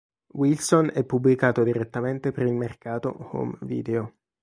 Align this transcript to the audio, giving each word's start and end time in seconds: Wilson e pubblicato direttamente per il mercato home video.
Wilson 0.33 0.89
e 0.95 1.03
pubblicato 1.03 1.61
direttamente 1.63 2.31
per 2.31 2.47
il 2.47 2.55
mercato 2.55 3.29
home 3.37 3.55
video. 3.61 4.15